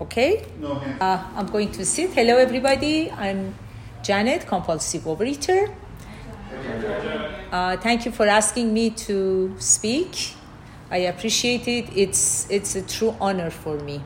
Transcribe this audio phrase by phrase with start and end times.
[0.00, 0.46] Okay?
[0.60, 1.00] No hands.
[1.00, 2.12] Uh, I'm going to sit.
[2.12, 3.10] Hello, everybody.
[3.10, 3.54] I'm
[4.02, 5.74] Janet, compulsive overeater.
[7.50, 10.34] Uh, thank you for asking me to speak.
[10.90, 11.88] I appreciate it.
[11.96, 14.02] It's, it's a true honor for me.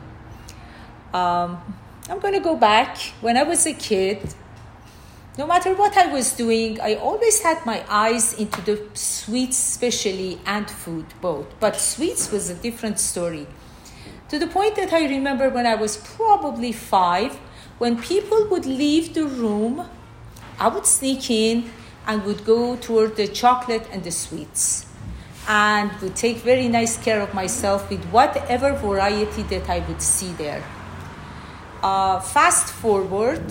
[1.13, 1.61] Um,
[2.09, 2.97] I'm going to go back.
[3.21, 4.35] When I was a kid,
[5.39, 10.41] no matter what I was doing, I always had my eyes into the sweets, especially,
[10.47, 11.47] and food, both.
[11.59, 13.47] But sweets was a different story
[14.31, 17.35] to the point that I remember when I was probably five,
[17.79, 19.89] when people would leave the room,
[20.59, 21.71] I would sneak in
[22.07, 24.87] and would go toward the chocolate and the sweets
[25.49, 30.33] and would take very nice care of myself with whatever variety that I would see
[30.35, 30.63] there.
[31.83, 33.43] Uh, fast forward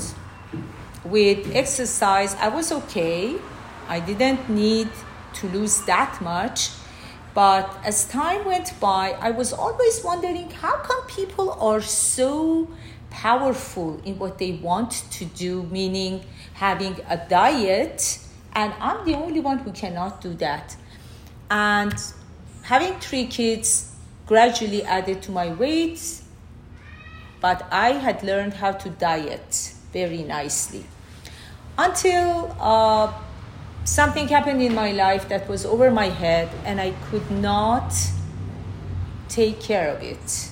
[1.04, 3.36] with exercise, I was okay.
[3.90, 4.88] I didn't need
[5.34, 6.70] to lose that much
[7.40, 12.68] but as time went by, I was always wondering how come people are so
[13.12, 18.20] powerful in what they want to do, meaning having a diet,
[18.52, 20.76] and I'm the only one who cannot do that.
[21.50, 21.94] And
[22.64, 26.02] having three kids gradually added to my weight,
[27.40, 30.84] but I had learned how to diet very nicely.
[31.78, 33.14] Until uh,
[33.90, 37.92] something happened in my life that was over my head and I could not
[39.28, 40.52] take care of it.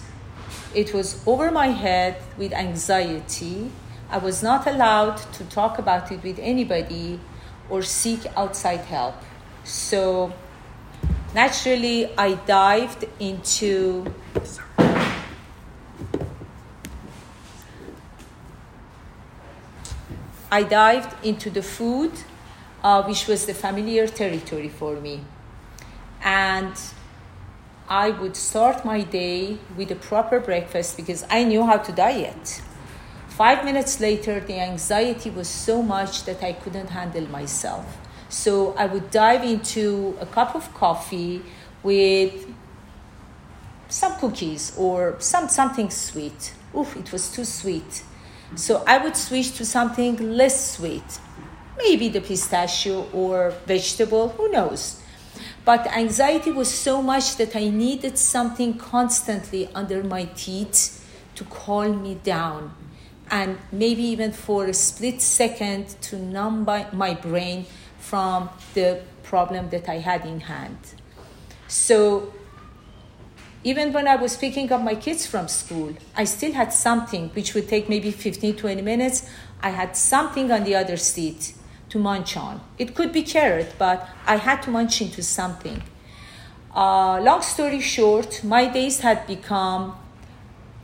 [0.73, 3.71] It was over my head with anxiety.
[4.09, 7.19] I was not allowed to talk about it with anybody
[7.69, 9.15] or seek outside help.
[9.63, 10.33] So
[11.35, 14.11] naturally, I dived into
[20.49, 22.13] I dived into the food
[22.87, 25.19] uh, which was the familiar territory for me.
[26.23, 26.73] And
[27.89, 32.61] I would start my day with a proper breakfast because I knew how to diet.
[33.27, 37.85] Five minutes later, the anxiety was so much that I couldn't handle myself.
[38.29, 41.41] So I would dive into a cup of coffee
[41.83, 42.33] with
[43.89, 46.53] some cookies or some something sweet.
[46.73, 48.03] Oof, it was too sweet.
[48.55, 51.19] So I would switch to something less sweet
[51.77, 55.01] maybe the pistachio or vegetable, who knows.
[55.65, 61.05] But anxiety was so much that I needed something constantly under my teeth
[61.35, 62.73] to calm me down
[63.29, 67.65] and maybe even for a split second to numb my brain
[67.99, 70.77] from the problem that I had in hand.
[71.67, 72.33] So
[73.63, 77.53] even when I was picking up my kids from school, I still had something which
[77.53, 79.29] would take maybe 15, 20 minutes.
[79.61, 81.53] I had something on the other seat
[81.89, 82.61] to munch on.
[82.77, 85.83] It could be carrot, but I had to munch into something.
[86.75, 89.95] Uh, long story short, my days had become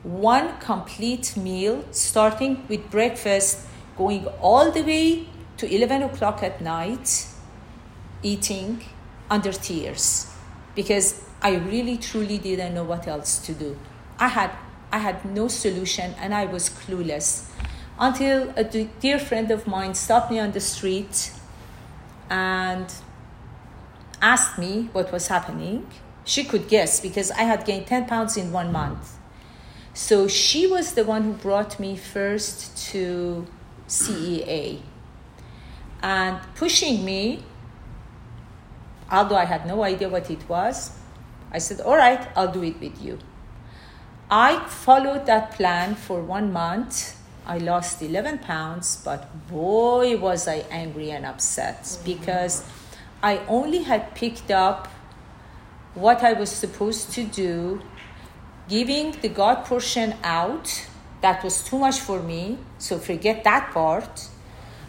[0.03, 5.28] one complete meal, starting with breakfast, going all the way
[5.58, 7.28] to 11 o'clock at night,
[8.22, 8.84] eating
[9.30, 10.34] under tears
[10.75, 13.78] because I really truly didn't know what else to do.
[14.18, 14.52] I had,
[14.92, 17.50] I had no solution and I was clueless
[18.00, 21.31] until a dear friend of mine stopped me on the street
[22.30, 22.94] and
[24.22, 25.88] asked me what was happening.
[26.26, 29.18] She could guess because I had gained 10 pounds in one month.
[29.94, 33.46] So she was the one who brought me first to
[33.88, 34.81] CEA
[36.02, 37.44] and pushing me,
[39.12, 40.98] although I had no idea what it was.
[41.52, 43.20] I said, All right, I'll do it with you.
[44.31, 47.16] I followed that plan for one month
[47.46, 52.06] I lost 11 pounds, but boy, was I angry and upset mm-hmm.
[52.06, 52.64] because
[53.22, 54.88] I only had picked up
[55.96, 57.81] what I was supposed to do,
[58.68, 60.88] giving the God portion out.
[61.22, 64.30] That was too much for me, so forget that part.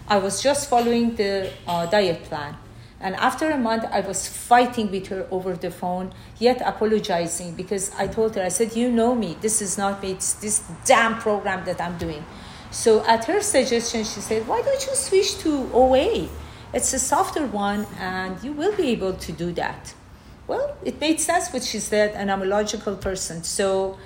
[0.09, 2.57] I was just following the uh, diet plan.
[3.01, 7.93] And after a month, I was fighting with her over the phone, yet apologizing because
[7.99, 11.19] I told her, I said, You know me, this is not me, it's this damn
[11.19, 12.25] program that I'm doing.
[12.75, 16.29] So at her suggestion, she said, why don't you switch to OA?
[16.73, 19.95] It's a softer one and you will be able to do that.
[20.49, 23.45] Well, it made sense what she said, and I'm a logical person.
[23.45, 23.97] So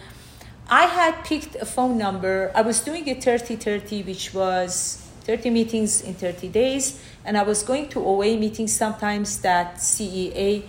[0.69, 2.53] I had picked a phone number.
[2.55, 7.45] I was doing a 30 30, which was 30 meetings in 30 days, and I
[7.45, 10.63] was going to OA meetings sometimes that CEA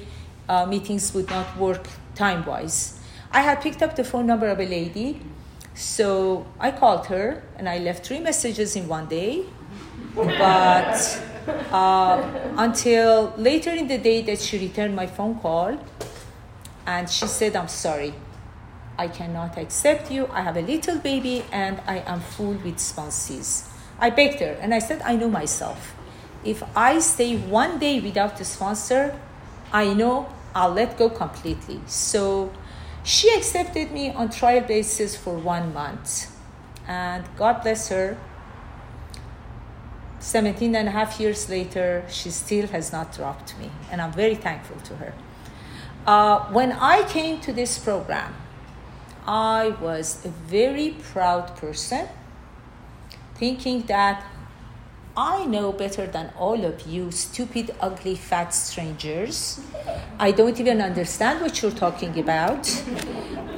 [0.47, 1.85] uh, meetings would not work
[2.15, 2.97] time wise.
[3.31, 5.21] I had picked up the phone number of a lady
[5.79, 9.45] so I called her and I left three messages in one day.
[10.13, 11.23] But
[11.71, 12.21] uh,
[12.57, 15.79] until later in the day that she returned my phone call
[16.85, 18.13] and she said, I'm sorry.
[18.97, 20.27] I cannot accept you.
[20.33, 23.65] I have a little baby and I am full with sponsees.
[23.99, 25.95] I begged her and I said, I know myself.
[26.43, 29.17] If I stay one day without the sponsor,
[29.71, 31.79] I know I'll let go completely.
[31.85, 32.51] So
[33.09, 36.31] she accepted me on trial basis for one month.
[36.87, 38.17] And God bless her,
[40.19, 43.71] 17 and a half years later, she still has not dropped me.
[43.91, 45.13] And I'm very thankful to her.
[46.05, 48.35] Uh, when I came to this program,
[49.25, 52.07] I was a very proud person,
[53.33, 54.23] thinking that
[55.17, 59.59] I know better than all of you, stupid, ugly, fat strangers.
[60.17, 62.69] I don't even understand what you're talking about.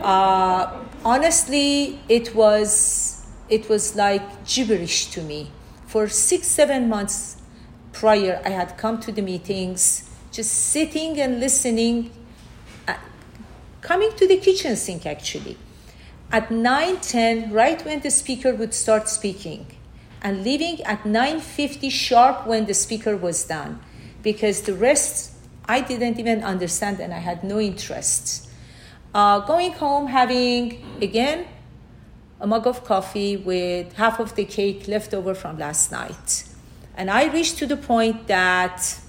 [0.02, 5.52] Uh, honestly, it was it was like gibberish to me.
[5.86, 7.38] For six, seven months
[7.92, 12.12] prior, I had come to the meetings, just sitting and listening
[13.82, 15.58] coming to the kitchen sink actually.
[16.32, 19.66] At 9:10, right when the speaker would start speaking,
[20.22, 23.80] and leaving at 9:50 sharp when the speaker was done,
[24.22, 25.32] because the rest
[25.66, 28.50] I didn't even understand and I had no interest.
[29.14, 31.48] Uh, going home, having again
[32.40, 36.46] a mug of coffee with half of the cake left over from last night.
[36.96, 39.00] And I reached to the point that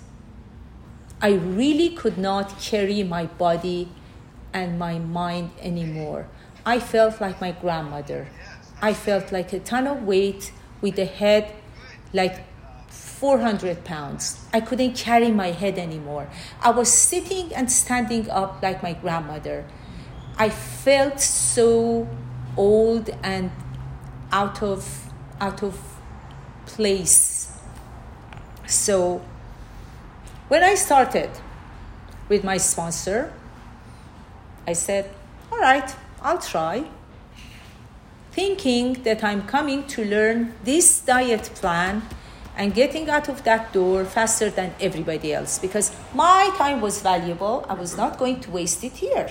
[1.21, 3.89] I really could not carry my body
[4.53, 6.27] and my mind anymore.
[6.65, 8.29] I felt like my grandmother.
[8.81, 11.55] I felt like a ton of weight with a head
[12.13, 12.45] like
[12.89, 14.45] 400 pounds.
[14.53, 16.29] I couldn't carry my head anymore.
[16.61, 19.65] I was sitting and standing up like my grandmother.
[20.37, 22.09] I felt so
[22.57, 23.51] old and
[24.33, 25.09] out of
[25.41, 25.79] out of
[26.67, 27.57] place.
[28.67, 29.23] So
[30.49, 31.31] when I started
[32.29, 33.33] with my sponsor,
[34.67, 35.11] I said,
[35.51, 36.85] All right, I'll try.
[38.33, 42.03] Thinking that I'm coming to learn this diet plan
[42.57, 47.65] and getting out of that door faster than everybody else because my time was valuable.
[47.69, 49.29] I was not going to waste it here.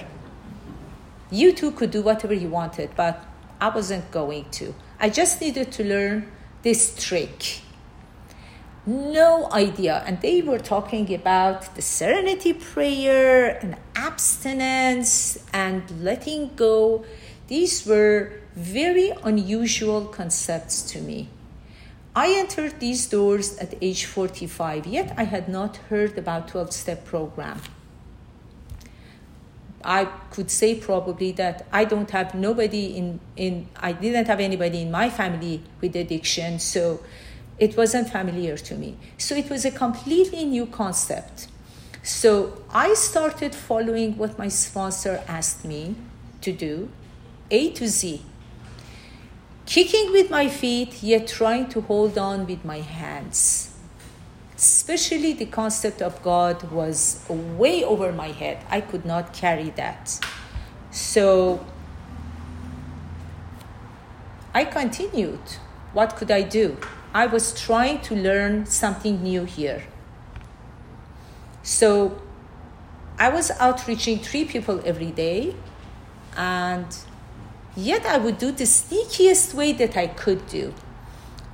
[1.30, 3.24] You too could do whatever you wanted, but
[3.60, 4.74] I wasn't going to.
[5.00, 6.32] I just needed to learn
[6.62, 7.62] this trick
[8.86, 10.04] no idea.
[10.06, 17.06] And they were talking about the serenity prayer and abstinence and letting go.
[17.48, 21.30] These were very unusual concepts to me.
[22.16, 27.06] I entered these doors at age 45, yet I had not heard about 12 step
[27.06, 27.62] program.
[29.84, 34.82] I could say probably that I don't have nobody in, in I didn't have anybody
[34.82, 37.00] in my family with addiction, so
[37.58, 38.98] it wasn't familiar to me.
[39.18, 41.48] So it was a completely new concept.
[42.04, 45.96] So I started following what my sponsor asked me
[46.42, 46.90] to do,
[47.50, 48.22] A to Z.
[49.66, 53.74] Kicking with my feet, yet trying to hold on with my hands.
[54.56, 58.64] Especially the concept of God was way over my head.
[58.70, 60.20] I could not carry that.
[60.92, 61.66] So
[64.54, 65.40] I continued.
[65.94, 66.78] What could I do?
[67.14, 69.84] I was trying to learn something new here.
[71.64, 72.22] So
[73.18, 75.56] I was outreaching three people every day,
[76.36, 76.88] and
[77.76, 80.74] yet I would do the sneakiest way that I could do.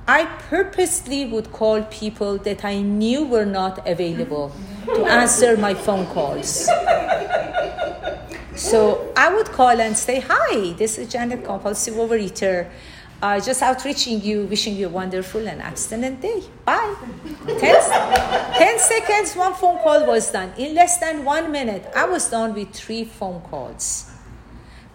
[0.06, 4.52] I purposely would call people that I knew were not available
[4.86, 6.68] to answer my phone calls.
[8.58, 12.68] So I would call and say, Hi, this is Janet, compulsive overeater
[13.22, 16.42] uh, just outreaching you, wishing you a wonderful and abstinent day.
[16.64, 16.94] Bye.
[17.58, 17.80] ten,
[18.58, 20.52] ten seconds, one phone call was done.
[20.56, 24.07] In less than one minute, I was done with three phone calls.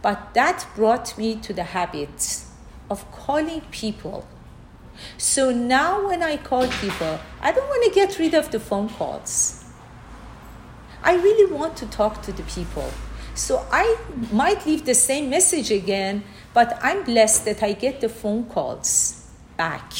[0.03, 2.43] But that brought me to the habit
[2.91, 4.27] of calling people.
[5.17, 8.89] So now when I call people, I don't want to get rid of the phone
[8.89, 9.65] calls.
[11.01, 12.91] I really want to talk to the people.
[13.33, 13.97] So I
[14.31, 19.27] might leave the same message again but I'm blessed that I get the phone calls
[19.57, 19.91] back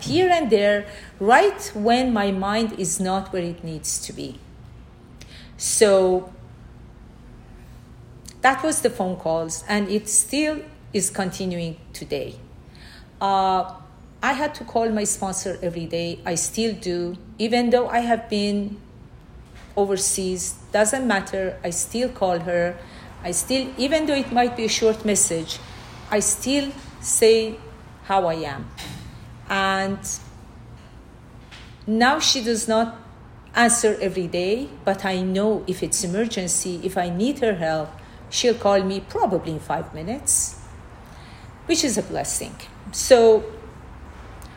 [0.00, 0.86] here and there
[1.20, 4.38] right when my mind is not where it needs to be.
[5.56, 6.32] So
[8.42, 10.60] that was the phone calls, and it still
[10.92, 12.36] is continuing today.
[13.20, 13.74] Uh,
[14.22, 16.20] I had to call my sponsor every day.
[16.26, 18.76] I still do, even though I have been
[19.76, 20.56] overseas.
[20.72, 21.58] Doesn't matter.
[21.64, 22.76] I still call her.
[23.24, 25.58] I still, even though it might be a short message,
[26.10, 27.56] I still say
[28.04, 28.68] how I am.
[29.48, 29.98] And
[31.86, 32.96] now she does not
[33.54, 37.90] answer every day, but I know if it's emergency, if I need her help,
[38.32, 40.58] She'll call me probably in five minutes,
[41.66, 42.56] which is a blessing.
[42.90, 43.44] So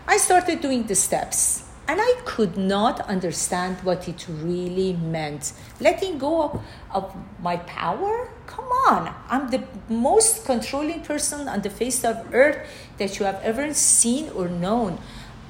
[0.07, 5.51] I started doing the steps and I could not understand what it really meant.
[5.81, 8.29] Letting go of my power?
[8.47, 12.57] Come on, I'm the most controlling person on the face of earth
[12.97, 14.99] that you have ever seen or known.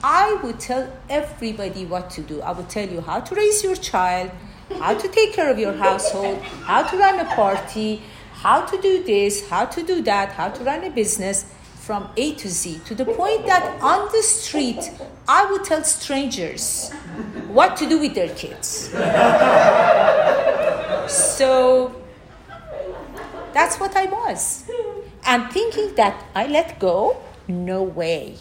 [0.04, 2.42] I would tell everybody what to do.
[2.42, 4.32] I would tell you how to raise your child,
[4.80, 8.02] how to take care of your household, how to run a party,
[8.46, 11.46] how to do this, how to do that, how to run a business
[11.86, 14.92] from A to Z to the point that on the street
[15.28, 16.92] I would tell strangers
[17.48, 18.90] what to do with their kids.
[21.12, 21.96] so
[23.52, 24.70] that's what I was.
[25.26, 28.38] And thinking that I let go, no way.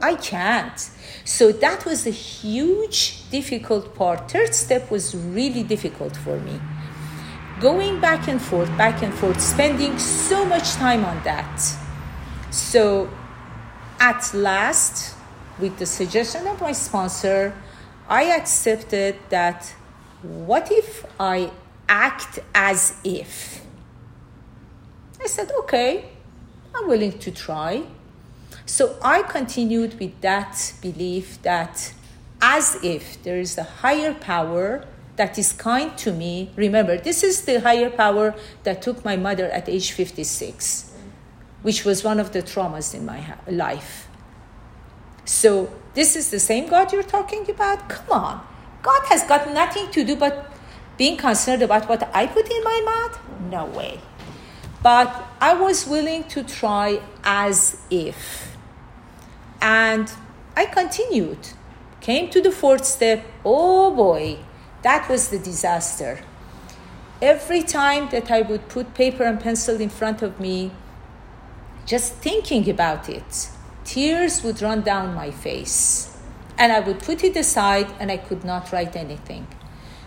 [0.00, 0.78] I can't.
[1.24, 4.30] So that was a huge, difficult part.
[4.30, 6.60] Third step was really difficult for me.
[7.62, 11.60] Going back and forth, back and forth, spending so much time on that.
[12.50, 13.08] So
[14.00, 15.14] at last,
[15.60, 17.54] with the suggestion of my sponsor,
[18.08, 19.72] I accepted that
[20.22, 21.52] what if I
[21.88, 23.64] act as if?
[25.20, 26.06] I said, okay,
[26.74, 27.84] I'm willing to try.
[28.66, 31.94] So I continued with that belief that
[32.40, 34.84] as if there is a higher power
[35.16, 36.50] that is kind to me.
[36.56, 40.92] Remember, this is the higher power that took my mother at age 56,
[41.62, 44.08] which was one of the traumas in my life.
[45.24, 47.88] So, this is the same God you're talking about?
[47.88, 48.46] Come on.
[48.82, 50.50] God has got nothing to do but
[50.96, 53.20] being concerned about what I put in my mouth?
[53.50, 54.00] No way.
[54.82, 58.56] But I was willing to try as if.
[59.60, 60.10] And
[60.56, 61.48] I continued.
[62.00, 63.24] Came to the fourth step.
[63.44, 64.38] Oh boy,
[64.82, 66.20] that was the disaster.
[67.20, 70.72] Every time that I would put paper and pencil in front of me,
[71.86, 73.48] just thinking about it,
[73.84, 76.16] tears would run down my face.
[76.58, 79.46] And I would put it aside and I could not write anything.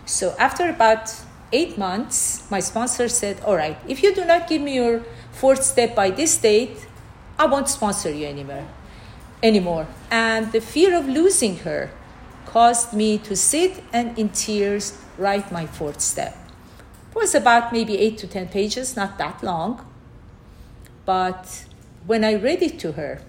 [0.04, 1.14] So after about
[1.52, 5.02] eight months, my sponsor said, All right, if you do not give me your
[5.32, 6.86] fourth step by this date,
[7.38, 8.66] I won't sponsor you anymore.
[9.42, 9.86] anymore.
[10.10, 11.90] And the fear of losing her
[12.46, 16.36] caused me to sit and in tears write my fourth step.
[17.10, 19.84] It was about maybe eight to ten pages, not that long.
[21.04, 21.64] But
[22.06, 23.22] when I read it to her,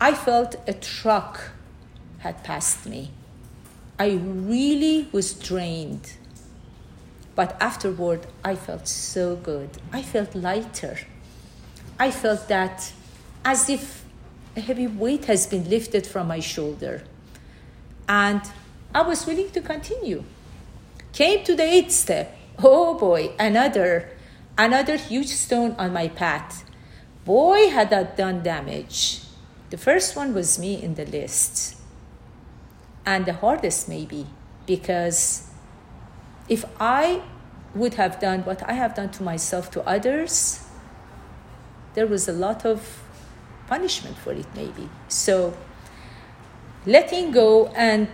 [0.00, 1.50] I felt a truck
[2.18, 3.10] had passed me.
[3.98, 6.12] I really was drained.
[7.34, 9.70] But afterward, I felt so good.
[9.92, 10.98] I felt lighter.
[11.98, 12.92] I felt that
[13.44, 14.04] as if
[14.56, 17.02] a heavy weight has been lifted from my shoulder.
[18.08, 18.40] And
[18.94, 20.24] I was willing to continue.
[21.12, 22.36] Came to the eighth step.
[22.58, 24.08] Oh boy, another,
[24.56, 26.64] another huge stone on my path.
[27.24, 29.22] Boy, had that done damage.
[29.70, 31.76] The first one was me in the list.
[33.04, 34.26] And the hardest, maybe,
[34.66, 35.50] because
[36.48, 37.22] if I
[37.74, 40.64] would have done what I have done to myself to others,
[41.94, 43.02] there was a lot of
[43.66, 44.88] punishment for it, maybe.
[45.08, 45.54] So,
[46.86, 48.08] letting go and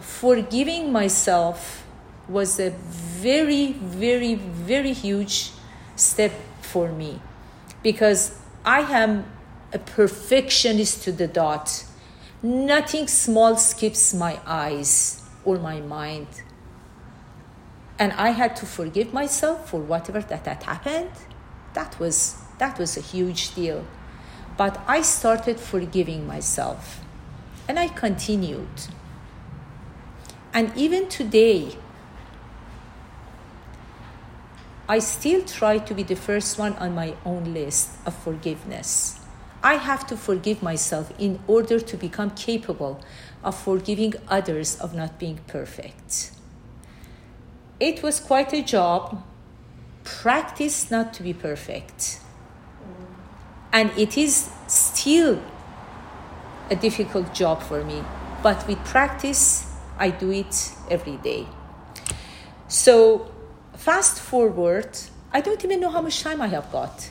[0.00, 1.86] forgiving myself
[2.28, 5.52] was a very, very, very huge
[5.94, 7.20] step for me
[7.82, 9.24] because I am
[9.72, 11.84] a perfectionist to the dot.
[12.42, 16.26] Nothing small skips my eyes or my mind
[17.98, 21.10] and I had to forgive myself for whatever that had happened,
[21.74, 23.84] that was that was a huge deal.
[24.56, 27.00] But I started forgiving myself
[27.68, 28.68] and I continued.
[30.52, 31.76] And even today,
[34.88, 39.18] I still try to be the first one on my own list of forgiveness.
[39.62, 43.00] I have to forgive myself in order to become capable
[43.42, 46.30] of forgiving others of not being perfect
[47.78, 49.22] it was quite a job.
[50.04, 52.20] Practice not to be perfect.
[53.72, 55.42] And it is still
[56.70, 58.02] a difficult job for me.
[58.42, 61.46] But with practice, I do it every day.
[62.68, 63.30] So,
[63.74, 64.98] fast forward,
[65.32, 67.10] I don't even know how much time I have got.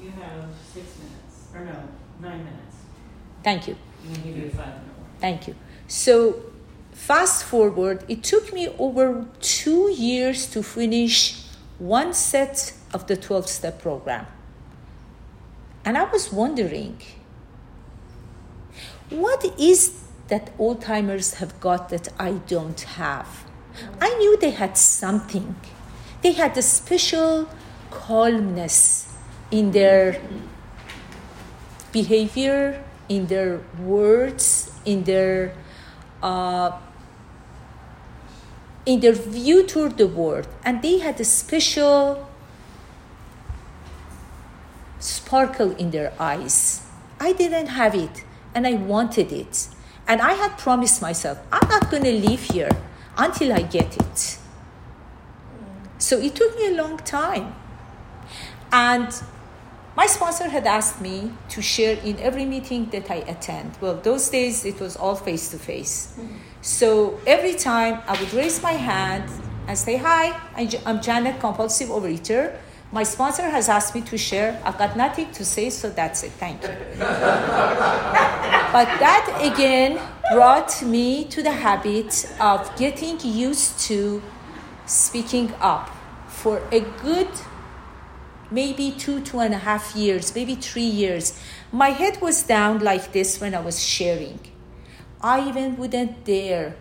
[0.00, 2.76] You have six minutes, or no, nine minutes.
[3.42, 3.76] Thank you.
[4.24, 4.52] Give you.
[5.20, 5.54] Thank you.
[5.86, 6.42] So,
[6.98, 11.44] Fast forward, it took me over two years to finish
[11.78, 14.26] one set of the 12 step program.
[15.84, 17.00] And I was wondering,
[19.10, 19.92] what is
[20.28, 23.44] that old timers have got that I don't have?
[24.00, 25.54] I knew they had something.
[26.22, 27.48] They had a special
[27.90, 29.14] calmness
[29.50, 30.20] in their
[31.92, 35.54] behavior, in their words, in their
[36.22, 36.72] uh,
[38.84, 42.28] in their view toward the world, and they had a special
[44.98, 46.82] sparkle in their eyes.
[47.20, 48.24] I didn't have it,
[48.54, 49.68] and I wanted it.
[50.06, 52.70] And I had promised myself, I'm not going to leave here
[53.16, 54.38] until I get it.
[55.98, 57.54] So it took me a long time.
[58.72, 59.12] And
[59.96, 63.76] my sponsor had asked me to share in every meeting that I attend.
[63.80, 66.14] Well, those days it was all face to face.
[66.62, 69.28] So every time I would raise my hand
[69.66, 70.38] and say, Hi,
[70.86, 72.56] I'm Janet, compulsive overeater.
[72.90, 74.58] My sponsor has asked me to share.
[74.64, 76.32] I've got nothing to say, so that's it.
[76.32, 76.68] Thank you.
[76.98, 80.00] but that again
[80.32, 84.22] brought me to the habit of getting used to
[84.86, 85.90] speaking up
[86.28, 87.28] for a good
[88.50, 91.38] maybe two, two and a half years, maybe three years.
[91.70, 94.40] My head was down like this when I was sharing.
[95.20, 96.76] I even wouldn't dare.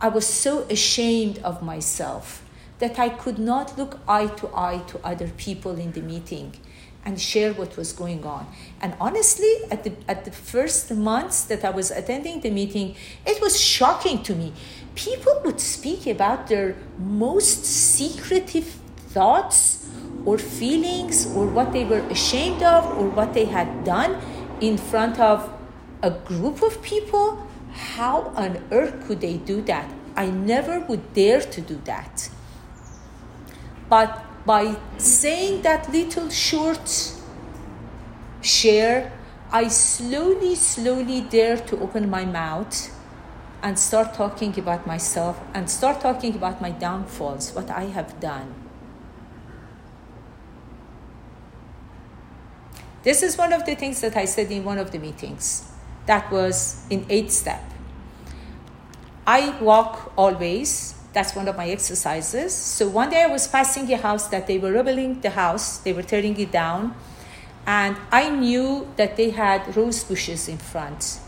[0.00, 2.42] I was so ashamed of myself
[2.78, 6.54] that I could not look eye to eye to other people in the meeting
[7.04, 8.46] and share what was going on.
[8.80, 13.40] And honestly, at the, at the first months that I was attending the meeting, it
[13.40, 14.52] was shocking to me.
[14.94, 19.88] People would speak about their most secretive thoughts
[20.24, 24.20] or feelings or what they were ashamed of or what they had done
[24.60, 25.50] in front of
[26.02, 27.46] a group of people.
[27.72, 29.90] How on earth could they do that?
[30.16, 32.27] I never would dare to do that.
[33.88, 37.14] But by saying that little short
[38.40, 39.12] share,
[39.50, 42.94] I slowly, slowly dare to open my mouth
[43.62, 48.54] and start talking about myself and start talking about my downfalls, what I have done.
[53.02, 55.70] This is one of the things that I said in one of the meetings.
[56.06, 57.62] That was in eight step.
[59.26, 62.54] I walk always that's one of my exercises.
[62.54, 65.92] So one day I was passing a house that they were rebuilding the house, they
[65.92, 66.94] were tearing it down,
[67.66, 71.20] and I knew that they had rose bushes in front.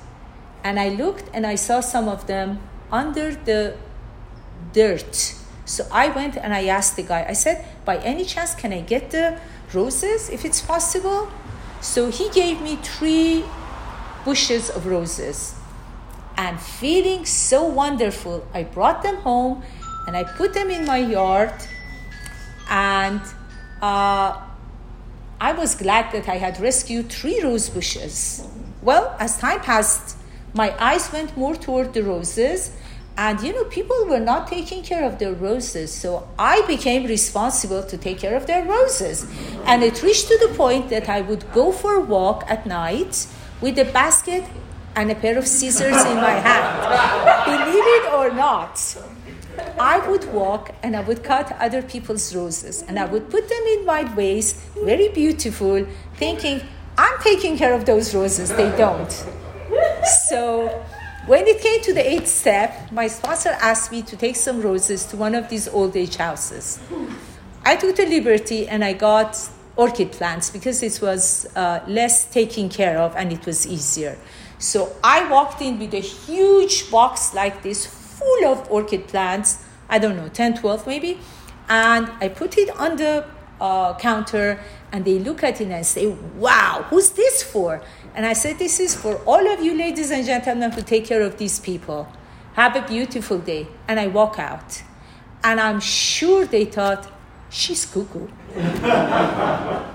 [0.63, 2.61] And I looked and I saw some of them
[2.93, 3.77] under the
[4.73, 5.35] dirt.
[5.65, 8.81] So I went and I asked the guy, I said, by any chance, can I
[8.81, 9.39] get the
[9.73, 11.31] roses if it's possible?
[11.81, 13.45] So he gave me three
[14.25, 15.55] bushes of roses.
[16.41, 19.63] And feeling so wonderful, I brought them home
[20.07, 21.53] and I put them in my yard.
[22.71, 23.21] And
[23.83, 24.41] uh,
[25.39, 28.49] I was glad that I had rescued three rose bushes.
[28.81, 30.17] Well, as time passed,
[30.55, 32.75] my eyes went more toward the roses.
[33.19, 37.83] And you know, people were not taking care of their roses, so I became responsible
[37.83, 39.27] to take care of their roses.
[39.67, 43.27] And it reached to the point that I would go for a walk at night
[43.61, 44.45] with a basket
[44.97, 46.67] and a pair of scissors in my hand.
[47.47, 48.97] Believe it or not,
[49.79, 53.63] I would walk and I would cut other people's roses and I would put them
[53.75, 54.53] in my vase,
[54.85, 56.63] very beautiful, thinking,
[56.99, 58.51] I'm taking care of those roses.
[58.51, 59.11] They don't.
[60.29, 60.85] So
[61.27, 65.05] when it came to the eighth step, my sponsor asked me to take some roses
[65.07, 66.81] to one of these old age houses.
[67.65, 69.39] I took the liberty and I got
[69.77, 74.19] orchid plants because it was uh, less taken care of and it was easier.
[74.61, 79.99] So I walked in with a huge box like this full of orchid plants, I
[79.99, 81.19] don't know, 10, 12 maybe.
[81.71, 83.25] And I put it on the
[83.59, 84.61] uh, counter
[84.93, 87.81] and they look at it and say, Wow, who's this for?
[88.15, 91.23] And I said, This is for all of you ladies and gentlemen to take care
[91.23, 92.07] of these people.
[92.53, 93.67] Have a beautiful day.
[93.89, 94.83] And I walk out.
[95.43, 97.11] And I'm sure they thought,
[97.49, 98.29] She's cuckoo.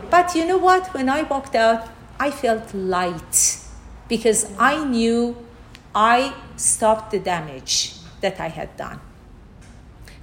[0.10, 0.92] but you know what?
[0.96, 1.88] When I walked out,
[2.20, 3.65] I felt light
[4.08, 5.36] because I knew
[5.94, 9.00] I stopped the damage that I had done.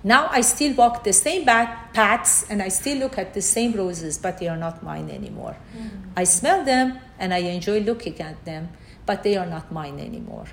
[0.05, 4.19] Now I still walk the same paths and I still look at the same roses,
[4.19, 5.57] but they are not mine anymore.
[5.77, 6.11] Mm-hmm.
[6.17, 8.71] I smell them and I enjoy looking at them,
[9.07, 10.47] but they are not mine anymore.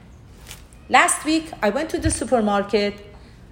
[0.88, 2.94] Last week I went to the supermarket,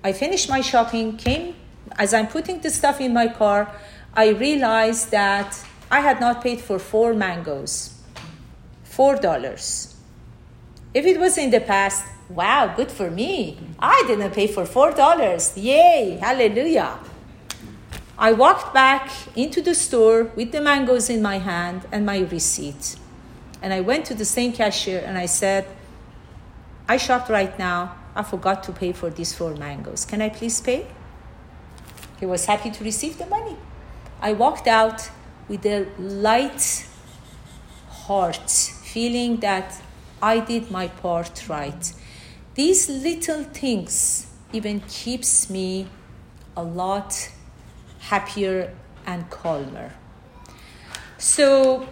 [0.03, 1.55] I finished my shopping, came
[1.97, 3.73] as I'm putting the stuff in my car,
[4.13, 7.96] I realized that I had not paid for four mangoes.
[8.97, 9.95] Four dollars.
[10.93, 13.57] If it was in the past, Wow, good for me.
[13.79, 15.53] I didn't pay for $4.
[15.55, 16.99] Yay, hallelujah.
[18.17, 22.97] I walked back into the store with the mangoes in my hand and my receipt.
[23.61, 25.67] And I went to the same cashier and I said,
[26.89, 27.95] I shopped right now.
[28.13, 30.03] I forgot to pay for these four mangoes.
[30.03, 30.87] Can I please pay?
[32.19, 33.55] He was happy to receive the money.
[34.19, 35.09] I walked out
[35.47, 36.87] with a light
[38.07, 39.79] heart, feeling that
[40.23, 41.93] I did my part right.
[42.55, 45.85] These little things even keeps me
[46.55, 47.29] a lot
[47.99, 48.73] happier
[49.05, 49.91] and calmer.
[51.19, 51.87] So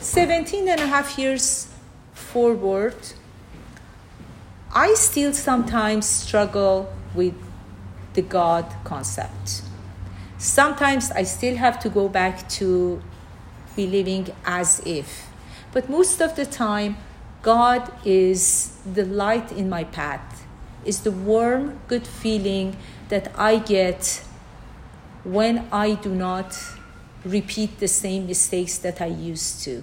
[0.00, 1.68] 17 and a half years
[2.14, 2.96] forward,
[4.74, 7.34] I still sometimes struggle with
[8.14, 9.60] the God concept.
[10.38, 13.02] Sometimes I still have to go back to
[13.76, 15.28] believing as if.
[15.72, 16.96] But most of the time,
[17.42, 20.46] God is the light in my path,
[20.84, 22.76] is the warm, good feeling
[23.10, 24.24] that I get
[25.22, 26.58] when I do not
[27.24, 29.82] repeat the same mistakes that I used to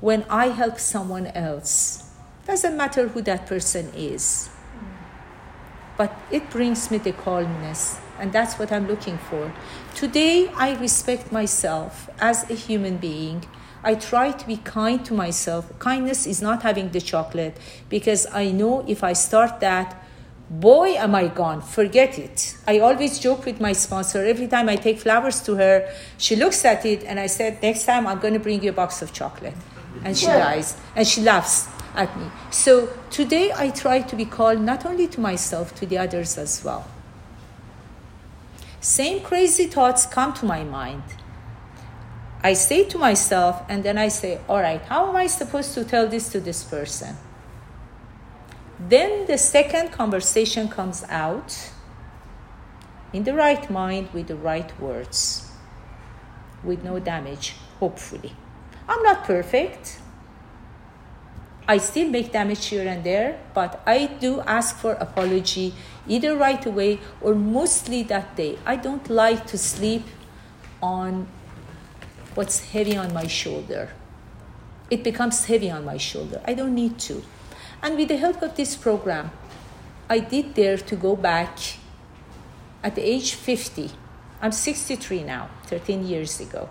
[0.00, 2.10] when I help someone else.
[2.46, 4.48] Doesn't matter who that person is.
[5.96, 9.52] But it brings me the calmness, and that's what I'm looking for.
[9.94, 13.44] Today, I respect myself as a human being.
[13.82, 15.78] I try to be kind to myself.
[15.78, 17.56] Kindness is not having the chocolate
[17.88, 20.02] because I know if I start that,
[20.50, 21.60] boy, am I gone.
[21.62, 22.56] Forget it.
[22.66, 24.24] I always joke with my sponsor.
[24.24, 27.84] Every time I take flowers to her, she looks at it and I said, Next
[27.84, 29.54] time I'm going to bring you a box of chocolate
[30.04, 32.26] and she dies and she laughs at me.
[32.50, 36.62] So today I try to be called not only to myself, to the others as
[36.64, 36.86] well.
[38.86, 41.02] Same crazy thoughts come to my mind.
[42.44, 45.82] I say to myself, and then I say, All right, how am I supposed to
[45.82, 47.16] tell this to this person?
[48.78, 51.72] Then the second conversation comes out
[53.12, 55.50] in the right mind with the right words,
[56.62, 58.36] with no damage, hopefully.
[58.88, 59.98] I'm not perfect.
[61.66, 65.74] I still make damage here and there, but I do ask for apology
[66.08, 68.58] either right away or mostly that day.
[68.64, 70.04] I don't like to sleep
[70.82, 71.26] on
[72.34, 73.90] what's heavy on my shoulder.
[74.90, 76.40] It becomes heavy on my shoulder.
[76.44, 77.22] I don't need to.
[77.82, 79.30] And with the help of this program,
[80.08, 81.58] I did dare to go back
[82.82, 83.90] at the age 50.
[84.40, 86.68] I'm 63 now, 13 years ago.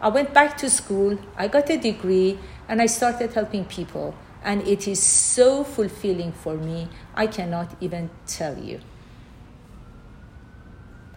[0.00, 4.14] I went back to school, I got a degree, and I started helping people.
[4.48, 8.80] And it is so fulfilling for me, I cannot even tell you.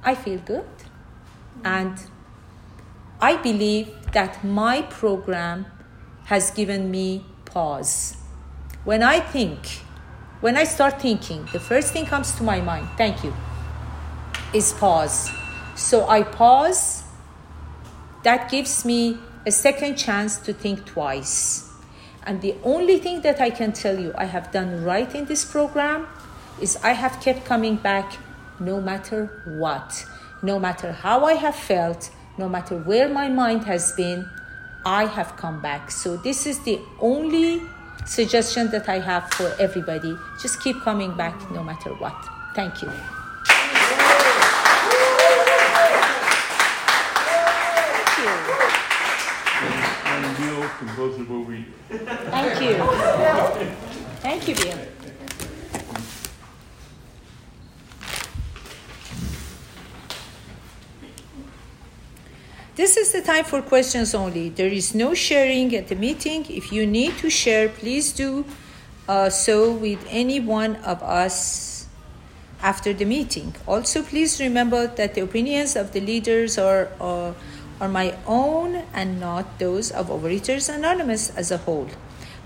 [0.04, 0.68] I feel good.
[1.64, 1.98] And
[3.22, 5.66] I believe that my program
[6.26, 8.18] has given me pause.
[8.84, 9.66] When I think,
[10.42, 13.34] when I start thinking, the first thing comes to my mind, thank you,
[14.54, 15.32] is pause.
[15.76, 17.04] So I pause
[18.24, 21.71] that gives me a second chance to think twice.
[22.24, 25.44] And the only thing that I can tell you I have done right in this
[25.44, 26.08] program
[26.62, 28.18] is I have kept coming back
[28.60, 30.06] no matter what,
[30.44, 34.30] no matter how I have felt, no matter where my mind has been,
[34.86, 35.92] I have come back.
[35.92, 37.62] So, this is the only
[38.06, 40.16] suggestion that I have for everybody.
[40.42, 42.16] Just keep coming back no matter what.
[42.56, 43.21] Thank you.
[52.62, 52.76] You.
[54.22, 54.56] Thank you.
[62.76, 64.50] This is the time for questions only.
[64.50, 66.46] There is no sharing at the meeting.
[66.50, 68.46] If you need to share, please do
[69.08, 71.88] uh, so with any one of us
[72.62, 73.56] after the meeting.
[73.68, 76.90] Also, please remember that the opinions of the leaders are.
[77.00, 77.34] Uh,
[77.82, 81.90] are my own and not those of Overeaters Anonymous as a whole.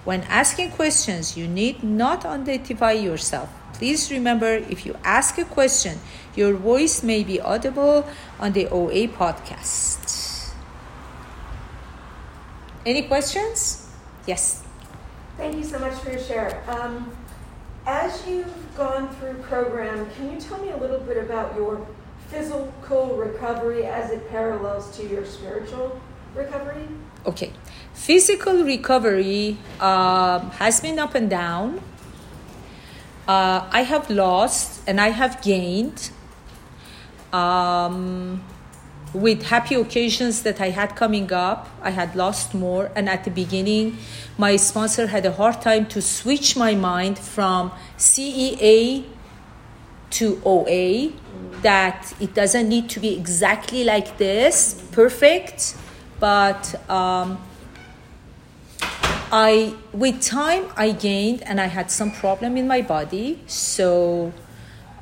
[0.05, 3.49] When asking questions, you need not identify yourself.
[3.73, 5.99] Please remember if you ask a question,
[6.35, 8.07] your voice may be audible
[8.39, 10.53] on the OA podcast.
[12.85, 13.89] Any questions?
[14.27, 14.63] Yes.
[15.37, 16.63] Thank you so much for your share.
[16.69, 17.11] Um,
[17.87, 21.85] as you've gone through program, can you tell me a little bit about your
[22.29, 25.99] physical recovery as it parallels to your spiritual
[26.35, 26.87] recovery?
[27.25, 27.51] Okay.
[27.95, 31.81] Physical recovery uh, has been up and down.
[33.27, 36.11] Uh, I have lost and I have gained.
[37.33, 38.43] Um,
[39.13, 42.91] with happy occasions that I had coming up, I had lost more.
[42.95, 43.97] And at the beginning,
[44.37, 49.05] my sponsor had a hard time to switch my mind from CEA
[50.11, 51.11] to OA
[51.61, 55.75] that it doesn't need to be exactly like this, perfect,
[56.19, 57.39] but um,
[59.35, 63.41] I with time I gained and I had some problem in my body.
[63.47, 64.31] So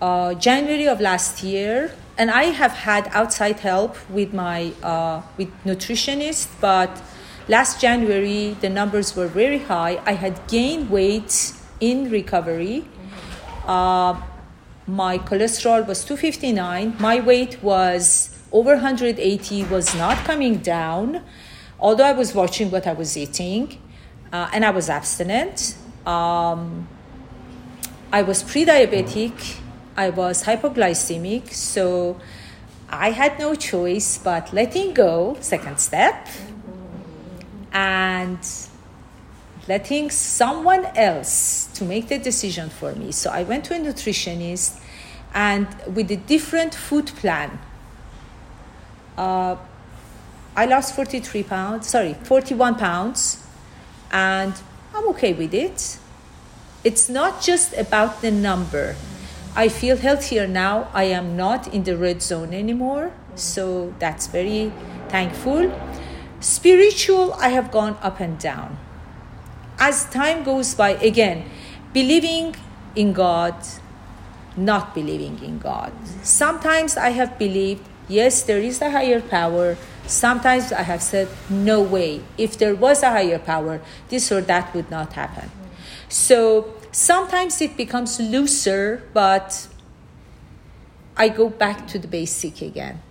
[0.02, 5.52] uh, January of last year, and I have had outside help with my uh, with
[5.64, 6.90] nutritionist, but
[7.48, 10.02] last January the numbers were very high.
[10.04, 12.88] I had gained weight in recovery.
[13.68, 14.20] Uh,
[14.88, 16.96] my cholesterol was 259.
[16.98, 19.66] My weight was over 180.
[19.66, 21.22] Was not coming down,
[21.80, 23.78] although I was watching what I was eating,
[24.34, 25.78] uh, and I was abstinent.
[26.06, 26.90] Um,
[28.12, 29.62] I was pre-diabetic
[29.96, 32.20] I was hypoglycemic, so
[32.90, 36.28] I had no choice but letting go, second step,
[37.72, 38.40] and
[39.68, 43.12] letting someone else to make the decision for me.
[43.12, 44.80] So I went to a nutritionist
[45.34, 47.60] and with a different food plan,
[49.16, 49.58] uh,
[50.56, 53.43] I lost 43 pounds, sorry, 41 pounds,
[54.14, 54.54] and
[54.96, 55.98] I'm okay with it.
[56.86, 58.96] It's not just about the number
[59.56, 60.90] I feel healthier now.
[60.94, 63.12] I am not in the red zone anymore.
[63.36, 64.74] So that's very
[65.10, 65.70] thankful.
[66.40, 68.78] Spiritual, I have gone up and down.
[69.78, 71.46] As time goes by, again,
[71.94, 72.56] believing
[72.96, 73.56] in God,
[74.58, 75.94] not believing in God.
[76.24, 79.78] Sometimes I have believed, yes, there is a higher power.
[80.06, 82.22] Sometimes I have said, no way.
[82.38, 85.50] If there was a higher power, this or that would not happen.
[86.10, 89.68] So Sometimes it becomes looser, but
[91.18, 93.02] I go back to the basic again.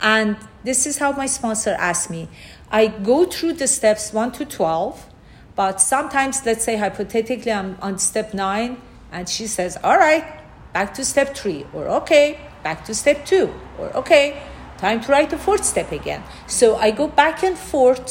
[0.00, 2.30] And this is how my sponsor asked me.
[2.70, 5.10] I go through the steps 1 to 12,
[5.54, 8.80] but sometimes, let's say hypothetically, I'm on step 9,
[9.12, 10.24] and she says, All right,
[10.72, 14.42] back to step 3, or okay, back to step 2, or okay,
[14.84, 16.22] time to write the fourth step again.
[16.46, 18.10] So I go back and forth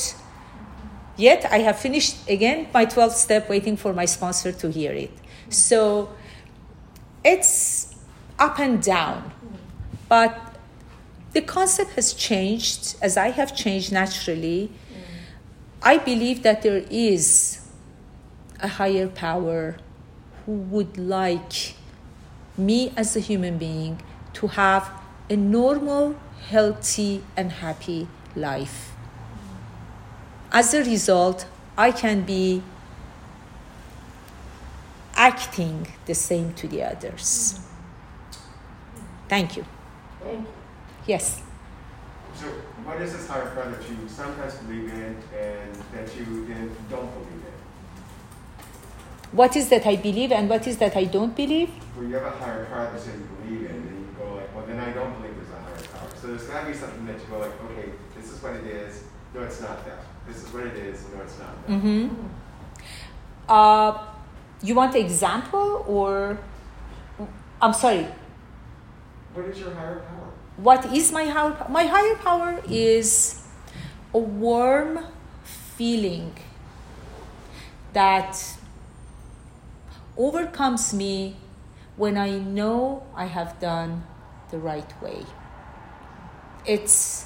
[1.16, 5.12] Yet I have finished again my 12th step waiting for my sponsor to hear it.
[5.50, 6.10] So
[7.24, 7.96] it's
[8.40, 9.32] up and down.
[10.10, 10.56] But
[11.34, 14.72] the concept has changed as I have changed naturally.
[15.82, 17.60] I believe that there is
[18.60, 19.78] a higher power
[20.46, 21.76] who would like
[22.58, 24.02] me as a human being
[24.34, 24.90] to have
[25.30, 26.16] a normal,
[26.50, 28.92] healthy, and happy life.
[30.52, 31.46] As a result,
[31.78, 32.62] I can be
[35.16, 37.60] acting the same to the others.
[39.30, 39.66] Thank you.
[40.22, 40.54] Thank you.
[41.08, 41.42] Yes.
[42.36, 42.48] So,
[42.84, 47.12] what is this higher power that you sometimes believe in and that you then don't
[47.14, 47.54] believe in?
[49.32, 51.72] What is that I believe and what is that I don't believe?
[51.96, 54.66] Well, you have a higher power that you believe in, and you go like, well,
[54.66, 56.13] then I don't believe there's a higher power.
[56.24, 58.66] So there's got to be something that you go like, okay, this is what it
[58.66, 59.04] is.
[59.34, 61.68] No, it's not that this is what it is, no, it's not.
[61.68, 61.74] That.
[61.74, 62.16] Mm-hmm.
[63.50, 64.06] Uh,
[64.62, 66.40] you want an example or?
[67.62, 68.08] I'm sorry.
[69.34, 70.30] What is your higher power?
[70.56, 71.70] What is my higher power?
[71.70, 73.46] My higher power is
[74.14, 75.06] a warm
[75.44, 76.38] feeling
[77.92, 78.42] that
[80.16, 81.36] overcomes me
[81.98, 84.06] when I know I have done
[84.52, 85.26] the right way.
[86.66, 87.26] It's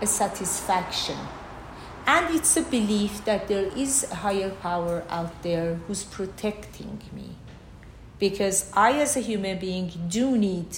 [0.00, 1.18] a satisfaction
[2.06, 7.36] and it's a belief that there is a higher power out there who's protecting me.
[8.18, 10.76] Because I, as a human being, do need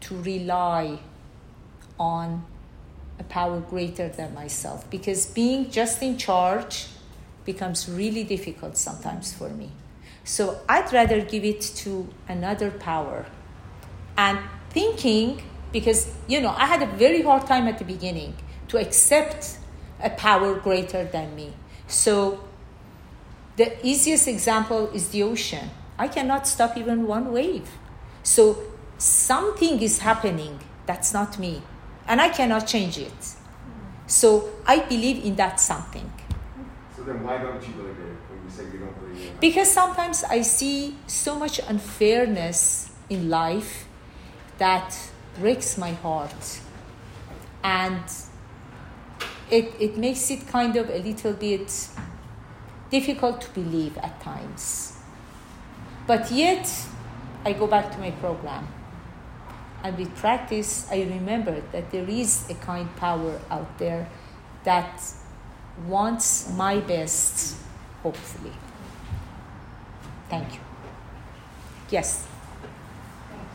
[0.00, 0.98] to rely
[1.98, 2.44] on
[3.18, 4.88] a power greater than myself.
[4.90, 6.86] Because being just in charge
[7.44, 9.70] becomes really difficult sometimes for me.
[10.24, 13.26] So I'd rather give it to another power.
[14.16, 14.38] And
[14.70, 15.42] thinking,
[15.74, 18.36] because, you know, I had a very hard time at the beginning
[18.68, 19.58] to accept
[20.00, 21.52] a power greater than me.
[21.88, 22.44] So
[23.56, 25.70] the easiest example is the ocean.
[25.98, 27.68] I cannot stop even one wave.
[28.22, 28.62] So
[28.98, 31.62] something is happening that's not me,
[32.06, 33.34] and I cannot change it.
[34.06, 36.08] So I believe in that something.
[36.96, 39.40] So then why don't you believe it when you say you don't believe it?
[39.40, 43.88] Because sometimes I see so much unfairness in life
[44.58, 44.96] that
[45.38, 46.60] breaks my heart.
[47.62, 48.04] And
[49.50, 51.88] it, it makes it kind of a little bit
[52.90, 54.96] difficult to believe at times.
[56.06, 56.70] But yet,
[57.44, 58.68] I go back to my program.
[59.82, 64.08] And with practice, I remember that there is a kind power out there
[64.64, 65.02] that
[65.86, 67.56] wants my best,
[68.02, 68.52] hopefully.
[70.30, 70.60] Thank you.
[71.90, 72.26] Yes?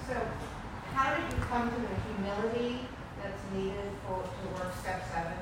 [0.08, 0.16] So,
[1.00, 2.80] how did you come to the humility
[3.24, 5.38] that's needed for, to work step seven?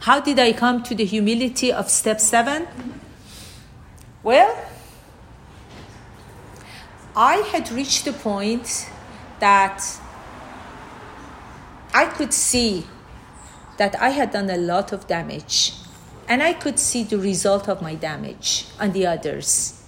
[0.00, 2.66] How did I come to the humility of step seven?
[4.24, 4.52] Well,
[7.14, 8.90] I had reached the point
[9.38, 9.84] that
[11.94, 12.86] I could see
[13.76, 15.74] that I had done a lot of damage.
[16.26, 19.81] And I could see the result of my damage on the others.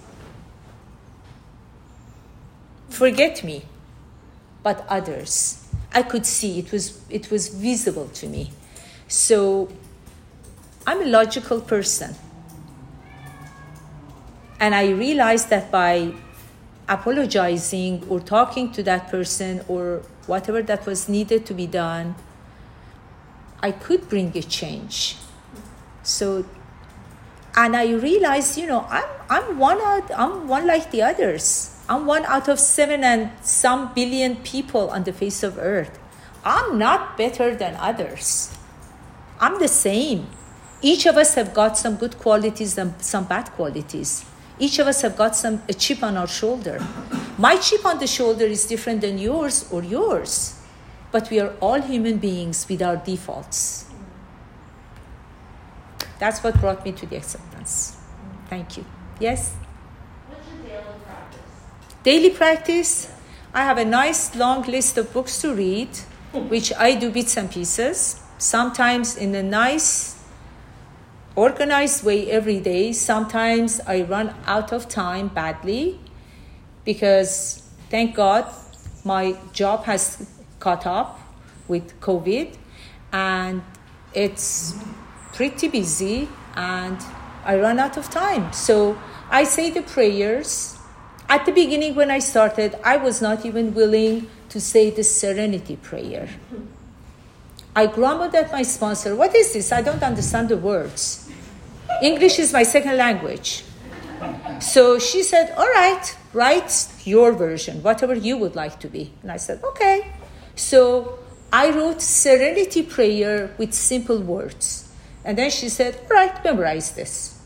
[2.95, 3.65] Forget me,
[4.63, 5.67] but others.
[5.93, 8.51] I could see it was, it was visible to me.
[9.09, 9.67] So
[10.87, 12.15] I'm a logical person.
[14.61, 16.13] And I realized that by
[16.87, 22.15] apologizing or talking to that person or whatever that was needed to be done,
[23.59, 25.17] I could bring a change.
[26.03, 26.45] So,
[27.57, 29.81] and I realized, you know, I'm, I'm one
[30.15, 31.74] I'm one like the others.
[31.87, 35.99] I'm one out of seven and some billion people on the face of earth.
[36.43, 38.55] I'm not better than others.
[39.39, 40.27] I'm the same.
[40.81, 44.25] Each of us have got some good qualities and some bad qualities.
[44.57, 46.79] Each of us have got some a chip on our shoulder.
[47.37, 50.59] My chip on the shoulder is different than yours or yours.
[51.11, 53.85] But we are all human beings with our defaults.
[56.19, 57.97] That's what brought me to the acceptance.
[58.49, 58.85] Thank you.
[59.19, 59.55] Yes?
[60.27, 61.41] What's your daily practice?
[62.05, 63.11] Daily practice,
[63.51, 65.89] I have a nice long list of books to read,
[66.33, 70.23] which I do bits and pieces, sometimes in a nice,
[71.35, 72.91] organized way every day.
[72.91, 75.99] Sometimes I run out of time badly
[76.83, 78.53] because, thank God,
[79.03, 81.19] my job has caught up
[81.67, 82.55] with COVID
[83.13, 83.63] and
[84.13, 84.75] it's
[85.33, 86.99] pretty busy and
[87.43, 88.53] I run out of time.
[88.53, 88.95] So
[89.31, 90.74] I say the prayers.
[91.27, 95.75] At the beginning, when I started, I was not even willing to say the serenity
[95.75, 96.29] prayer.
[97.75, 99.71] I grumbled at my sponsor, What is this?
[99.71, 101.29] I don't understand the words.
[102.01, 103.63] English is my second language.
[104.59, 109.11] So she said, All right, write your version, whatever you would like to be.
[109.21, 110.11] And I said, Okay.
[110.55, 111.19] So
[111.51, 114.93] I wrote serenity prayer with simple words.
[115.25, 117.41] And then she said, All right, memorize this.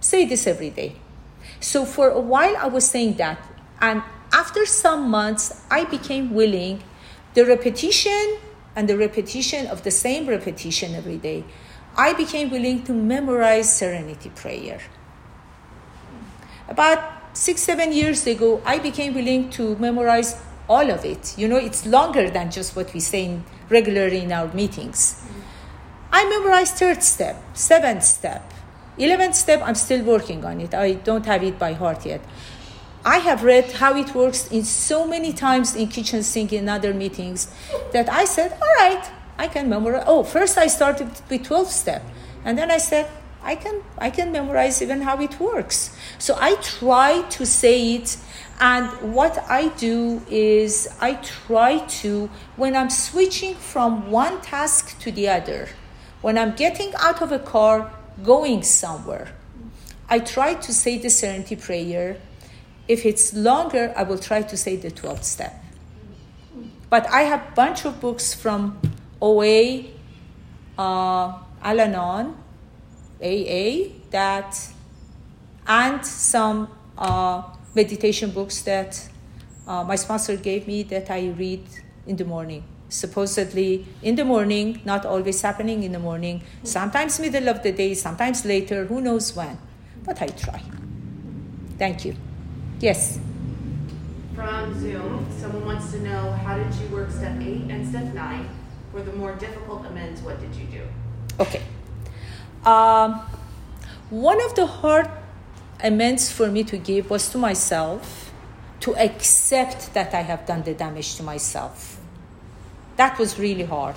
[0.00, 0.96] Say this every day.
[1.60, 3.38] So for a while, I was saying that.
[3.80, 6.82] And after some months, I became willing.
[7.34, 8.38] The repetition
[8.74, 11.44] and the repetition of the same repetition every day,
[11.96, 14.80] I became willing to memorize serenity prayer.
[16.68, 20.36] About six, seven years ago, I became willing to memorize
[20.68, 21.36] all of it.
[21.36, 25.20] You know, it's longer than just what we say in, regularly in our meetings.
[26.12, 28.52] I memorized third step, seventh step,
[29.02, 29.62] eleventh step.
[29.64, 30.74] I'm still working on it.
[30.74, 32.20] I don't have it by heart yet.
[33.04, 36.92] I have read how it works in so many times in kitchen sink in other
[36.92, 37.48] meetings
[37.92, 40.04] that I said, all right, I can memorize.
[40.06, 42.04] Oh, first I started with 12 step.
[42.44, 43.08] And then I said,
[43.42, 45.96] I can, I can memorize even how it works.
[46.18, 48.18] So I try to say it.
[48.60, 55.10] And what I do is I try to, when I'm switching from one task to
[55.10, 55.68] the other,
[56.20, 57.90] when I'm getting out of a car,
[58.22, 59.28] going somewhere,
[60.08, 62.16] I try to say the serenity prayer.
[62.88, 65.54] If it's longer, I will try to say the 12th step.
[66.88, 68.80] But I have a bunch of books from
[69.22, 69.84] OA,
[70.76, 72.36] uh, Al Anon,
[73.22, 74.58] AA, that,
[75.66, 77.42] and some uh,
[77.74, 79.08] meditation books that
[79.68, 81.64] uh, my sponsor gave me that I read
[82.06, 82.64] in the morning.
[82.90, 87.94] Supposedly in the morning, not always happening in the morning, sometimes middle of the day,
[87.94, 89.56] sometimes later, who knows when.
[90.04, 90.60] But I try.
[91.78, 92.16] Thank you.
[92.80, 93.18] Yes.
[94.34, 98.48] From Zoom, someone wants to know how did you work step eight and step nine?
[98.90, 100.82] For the more difficult amends, what did you do?
[101.38, 101.62] Okay.
[102.66, 103.20] Um,
[104.10, 105.08] one of the hard
[105.82, 108.32] amends for me to give was to myself
[108.80, 111.99] to accept that I have done the damage to myself.
[113.00, 113.96] That was really hard.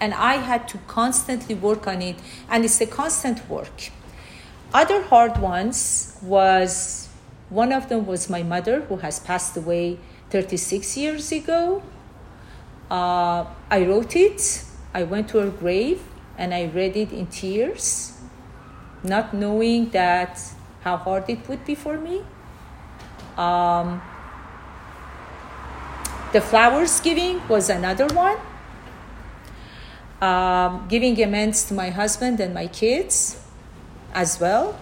[0.00, 2.16] And I had to constantly work on it,
[2.50, 3.90] and it's a constant work.
[4.74, 7.08] Other hard ones was
[7.50, 10.00] one of them was my mother, who has passed away
[10.30, 11.84] 36 years ago.
[12.90, 16.02] Uh, I wrote it, I went to her grave,
[16.36, 18.18] and I read it in tears,
[19.04, 20.42] not knowing that
[20.80, 22.24] how hard it would be for me.
[23.36, 24.02] Um,
[26.32, 28.38] the flowers giving was another one.
[30.20, 33.42] Um, giving amends to my husband and my kids
[34.14, 34.78] as well.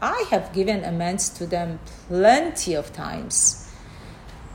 [0.00, 3.70] I have given amends to them plenty of times.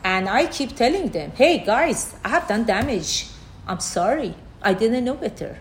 [0.03, 3.27] And I keep telling them, hey guys, I have done damage.
[3.67, 4.35] I'm sorry.
[4.61, 5.59] I didn't know better.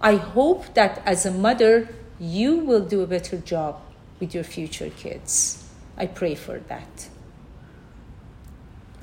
[0.00, 1.88] I hope that as a mother,
[2.18, 3.80] you will do a better job
[4.20, 5.66] with your future kids.
[5.96, 7.08] I pray for that.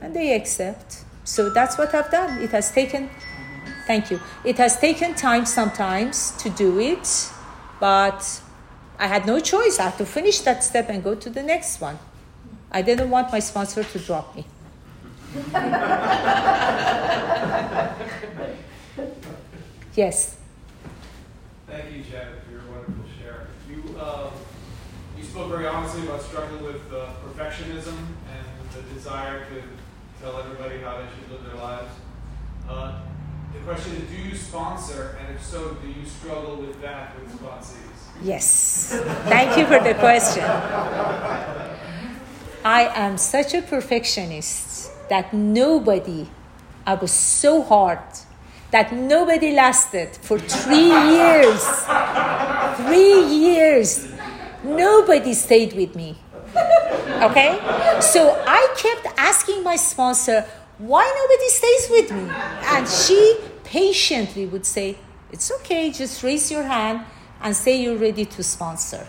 [0.02, 1.04] And they accept.
[1.24, 2.42] So that's what I've done.
[2.42, 3.10] It has taken,
[3.86, 7.30] thank you, it has taken time sometimes to do it,
[7.80, 8.42] but
[9.00, 9.80] I had no choice.
[9.80, 12.00] I had to finish that step and go to the next one.
[12.72, 14.46] I didn't want my sponsor to drop me.
[19.96, 20.38] yes.
[21.68, 23.48] Thank you, Janet, for your wonderful share.
[23.70, 24.32] You, um,
[25.18, 27.98] you spoke very honestly about struggling with uh, perfectionism
[28.32, 29.62] and the desire to
[30.22, 31.92] tell everybody how they should live their lives.
[32.70, 33.00] Uh,
[33.54, 37.32] the question is, do you sponsor, and if so, do you struggle with that with
[37.40, 37.78] sponsees?
[38.24, 39.00] Yes.
[39.26, 40.44] Thank you for the question.
[42.64, 46.28] I am such a perfectionist that nobody,
[46.86, 48.00] I was so hard
[48.72, 51.64] that nobody lasted for three years.
[52.78, 54.08] Three years.
[54.64, 56.18] Nobody stayed with me.
[57.22, 57.60] Okay?
[58.02, 60.46] So I kept asking my sponsor,
[60.78, 62.30] why nobody stays with me?
[62.76, 64.98] And she patiently would say,
[65.32, 67.06] it's okay, just raise your hand
[67.42, 69.08] and say you're ready to sponsor.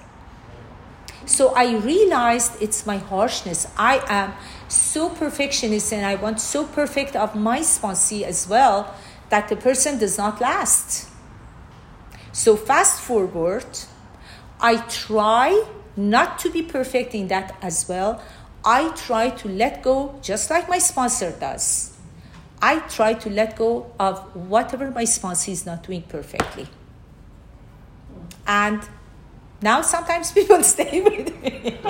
[1.26, 3.66] So I realized it's my harshness.
[3.76, 4.32] I am
[4.68, 8.95] so perfectionist and I want so perfect of my sponsee as well
[9.28, 11.09] that the person does not last.
[12.32, 13.66] So fast forward,
[14.61, 15.64] I try
[15.99, 18.22] not to be perfect in that as well.
[18.64, 21.96] I try to let go just like my sponsor does.
[22.62, 26.68] I try to let go of whatever my sponsor is not doing perfectly.
[28.46, 28.80] And
[29.61, 31.78] now sometimes people stay with me.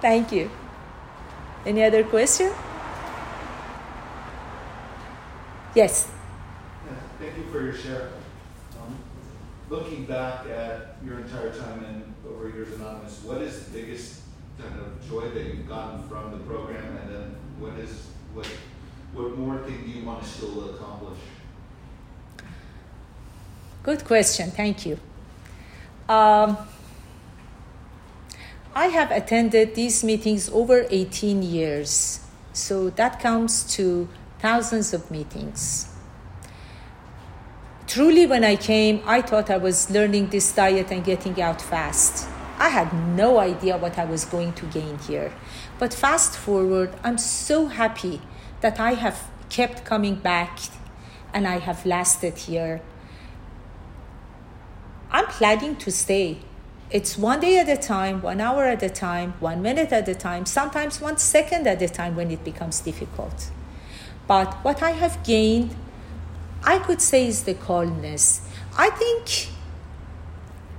[0.00, 0.50] Thank you.
[1.64, 2.52] Any other question?
[5.74, 6.10] Yes.
[7.20, 8.08] Thank you for your share.
[8.80, 8.96] Um,
[9.68, 14.22] looking back at your entire time in Overeaters Anonymous, what is the biggest
[14.58, 18.46] kind of joy that you've gotten from the program, and then what is what
[19.12, 21.18] what more thing do you want to still accomplish?
[23.82, 24.50] Good question.
[24.50, 24.98] Thank you.
[26.08, 26.56] Um,
[28.74, 32.20] I have attended these meetings over 18 years,
[32.54, 34.08] so that comes to
[34.38, 35.89] thousands of meetings.
[37.90, 42.28] Truly, when I came, I thought I was learning this diet and getting out fast.
[42.56, 45.32] I had no idea what I was going to gain here.
[45.76, 48.22] But fast forward, I'm so happy
[48.60, 50.60] that I have kept coming back
[51.34, 52.80] and I have lasted here.
[55.10, 56.38] I'm planning to stay
[56.90, 60.14] it's one day at a time, one hour at a time, one minute at a
[60.14, 63.50] time, sometimes one second at a time when it becomes difficult.
[64.26, 65.76] But what I have gained,
[66.62, 68.42] I could say, is the calmness.
[68.76, 69.48] I think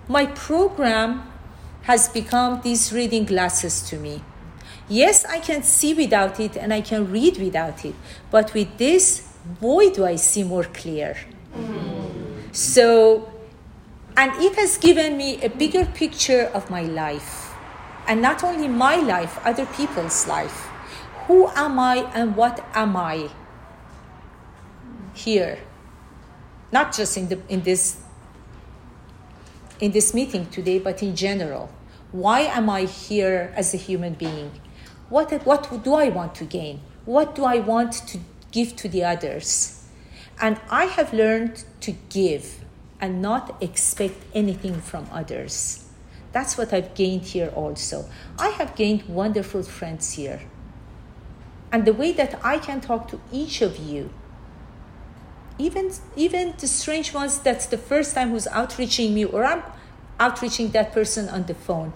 [0.07, 1.23] my program
[1.83, 4.23] has become these reading glasses to me.
[4.87, 7.95] Yes, I can see without it and I can read without it,
[8.29, 9.27] but with this,
[9.59, 11.17] boy, do I see more clear.
[12.51, 13.31] So
[14.17, 17.53] and it has given me a bigger picture of my life.
[18.07, 20.67] And not only my life, other people's life.
[21.27, 23.29] Who am I and what am I
[25.13, 25.59] here?
[26.71, 28.01] Not just in, the, in, this,
[29.79, 31.69] in this meeting today, but in general.
[32.11, 34.51] Why am I here as a human being?
[35.09, 36.81] What, what do I want to gain?
[37.05, 38.19] What do I want to
[38.51, 39.87] give to the others?
[40.39, 42.63] And I have learned to give
[42.99, 45.85] and not expect anything from others.
[46.31, 48.05] That's what I've gained here also.
[48.37, 50.41] I have gained wonderful friends here.
[51.71, 54.13] And the way that I can talk to each of you,
[55.61, 59.63] even, even the strange ones that's the first time who's outreaching me or I'm
[60.19, 61.93] outreaching that person on the phone,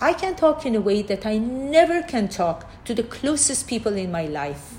[0.00, 3.94] I can talk in a way that I never can talk to the closest people
[3.96, 4.76] in my life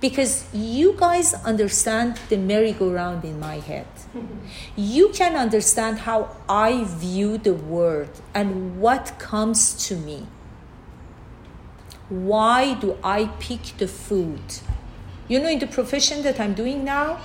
[0.00, 3.86] because you guys understand the merry-go-round in my head.
[4.76, 10.26] you can understand how I view the world and what comes to me.
[12.08, 14.42] Why do I pick the food?
[15.26, 17.18] You know, in the profession that I'm doing now,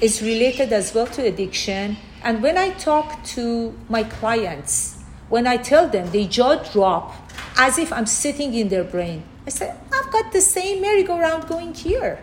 [0.00, 1.96] is related as well to addiction.
[2.22, 7.14] And when I talk to my clients, when I tell them, they jaw drop
[7.56, 9.24] as if I'm sitting in their brain.
[9.46, 12.22] I said, I've got the same merry-go-round going here.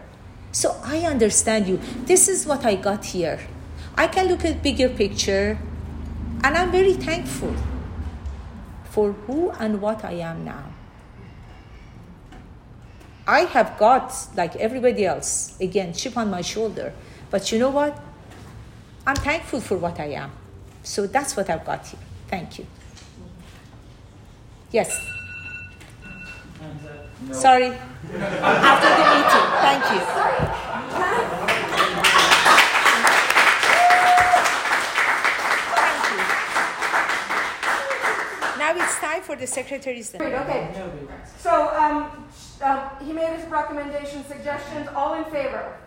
[0.51, 1.79] So I understand you.
[2.05, 3.39] This is what I got here.
[3.95, 5.57] I can look at bigger picture
[6.43, 7.55] and I'm very thankful
[8.83, 10.73] for who and what I am now.
[13.25, 16.93] I have got, like everybody else, again, chip on my shoulder.
[17.33, 17.99] But you know what?
[19.07, 20.31] I'm thankful for what I am.
[20.83, 21.99] So that's what I've got here.
[22.27, 22.67] Thank you.
[24.71, 25.03] Yes.
[27.27, 27.33] No.
[27.33, 27.71] Sorry.
[27.73, 29.47] After the meeting.
[29.65, 30.01] Thank you.
[35.81, 36.21] Thank you.
[38.59, 40.13] Now it's time for the secretary's.
[40.13, 40.69] Okay.
[41.39, 42.27] So, um,
[42.61, 45.77] um, he made his recommendations, suggestions, all in favor?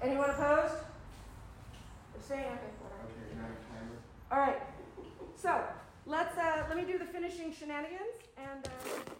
[0.00, 0.74] Anyone opposed?
[2.14, 2.48] Abstain, okay,
[2.80, 3.04] whatever.
[3.04, 3.98] Okay, now timer.
[4.30, 4.62] All right,
[5.36, 5.60] so,
[6.06, 9.17] let's, uh, let me do the finishing shenanigans, and, uh.